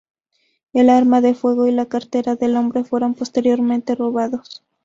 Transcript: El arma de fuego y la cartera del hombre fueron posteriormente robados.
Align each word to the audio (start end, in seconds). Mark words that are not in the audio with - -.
El 0.73 0.89
arma 0.89 1.21
de 1.21 1.35
fuego 1.35 1.67
y 1.67 1.71
la 1.71 1.85
cartera 1.85 2.35
del 2.35 2.55
hombre 2.55 2.83
fueron 2.83 3.13
posteriormente 3.13 3.93
robados. 3.93 4.63